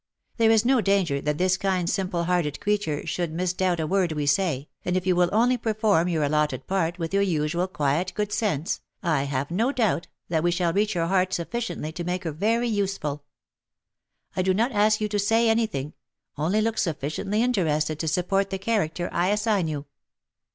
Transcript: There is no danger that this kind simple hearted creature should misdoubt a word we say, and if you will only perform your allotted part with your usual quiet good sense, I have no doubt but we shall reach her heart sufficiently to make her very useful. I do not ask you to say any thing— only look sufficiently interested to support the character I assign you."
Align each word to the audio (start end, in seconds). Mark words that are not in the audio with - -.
There 0.37 0.49
is 0.49 0.65
no 0.65 0.81
danger 0.81 1.21
that 1.21 1.37
this 1.37 1.57
kind 1.57 1.87
simple 1.87 2.23
hearted 2.23 2.59
creature 2.59 3.05
should 3.05 3.31
misdoubt 3.31 3.79
a 3.79 3.85
word 3.85 4.13
we 4.13 4.25
say, 4.25 4.67
and 4.83 4.97
if 4.97 5.05
you 5.05 5.15
will 5.15 5.29
only 5.31 5.57
perform 5.57 6.07
your 6.07 6.23
allotted 6.23 6.65
part 6.65 6.97
with 6.97 7.13
your 7.13 7.21
usual 7.21 7.67
quiet 7.67 8.11
good 8.15 8.31
sense, 8.33 8.81
I 9.03 9.25
have 9.25 9.51
no 9.51 9.71
doubt 9.71 10.07
but 10.27 10.41
we 10.41 10.49
shall 10.49 10.73
reach 10.73 10.93
her 10.93 11.05
heart 11.05 11.33
sufficiently 11.35 11.91
to 11.91 12.03
make 12.03 12.23
her 12.23 12.31
very 12.31 12.67
useful. 12.67 13.25
I 14.35 14.41
do 14.41 14.55
not 14.55 14.71
ask 14.71 15.01
you 15.01 15.07
to 15.07 15.19
say 15.19 15.47
any 15.49 15.67
thing— 15.67 15.93
only 16.35 16.61
look 16.61 16.79
sufficiently 16.79 17.43
interested 17.43 17.99
to 17.99 18.07
support 18.07 18.49
the 18.49 18.57
character 18.57 19.07
I 19.13 19.27
assign 19.29 19.67
you." 19.67 19.85